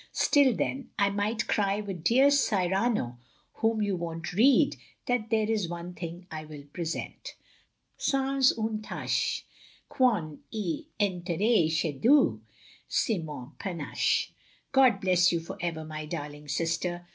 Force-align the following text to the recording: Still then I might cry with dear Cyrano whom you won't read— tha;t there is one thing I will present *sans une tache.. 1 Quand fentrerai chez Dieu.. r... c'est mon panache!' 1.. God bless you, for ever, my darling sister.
Still 0.13 0.55
then 0.55 0.89
I 0.97 1.11
might 1.11 1.45
cry 1.45 1.79
with 1.79 2.03
dear 2.03 2.31
Cyrano 2.31 3.19
whom 3.57 3.83
you 3.83 3.95
won't 3.95 4.33
read— 4.33 4.75
tha;t 5.05 5.27
there 5.29 5.47
is 5.47 5.69
one 5.69 5.93
thing 5.93 6.25
I 6.31 6.43
will 6.43 6.63
present 6.73 7.35
*sans 7.97 8.51
une 8.57 8.81
tache.. 8.81 9.45
1 9.95 9.95
Quand 9.95 10.39
fentrerai 10.51 11.71
chez 11.71 11.91
Dieu.. 11.93 12.17
r... 12.41 12.53
c'est 12.87 13.19
mon 13.23 13.51
panache!' 13.59 14.31
1.. 14.73 14.91
God 14.91 15.01
bless 15.01 15.31
you, 15.31 15.39
for 15.39 15.55
ever, 15.61 15.85
my 15.85 16.07
darling 16.07 16.47
sister. 16.47 17.05